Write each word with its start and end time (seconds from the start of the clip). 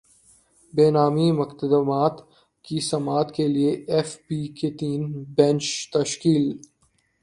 بے 0.73 0.85
نامی 0.95 1.27
مقدمات 1.41 2.15
کی 2.65 2.77
سماعت 2.91 3.27
کیلئے 3.35 3.71
ایف 3.93 4.09
بی 4.27 4.41
کے 4.57 4.69
تین 4.79 5.01
بینچ 5.35 5.65
تشکیل 5.93 6.45